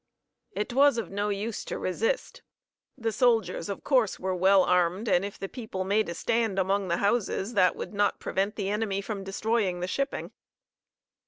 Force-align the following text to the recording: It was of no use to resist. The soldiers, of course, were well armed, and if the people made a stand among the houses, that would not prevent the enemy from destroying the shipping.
It 0.53 0.73
was 0.73 0.97
of 0.97 1.11
no 1.11 1.29
use 1.29 1.63
to 1.65 1.77
resist. 1.77 2.41
The 2.97 3.11
soldiers, 3.11 3.69
of 3.69 3.83
course, 3.83 4.19
were 4.19 4.33
well 4.33 4.63
armed, 4.63 5.07
and 5.07 5.23
if 5.23 5.37
the 5.37 5.47
people 5.47 5.83
made 5.83 6.09
a 6.09 6.15
stand 6.15 6.57
among 6.57 6.87
the 6.87 6.97
houses, 6.97 7.53
that 7.53 7.75
would 7.75 7.93
not 7.93 8.19
prevent 8.19 8.55
the 8.55 8.71
enemy 8.71 9.01
from 9.01 9.23
destroying 9.23 9.79
the 9.79 9.87
shipping. 9.87 10.31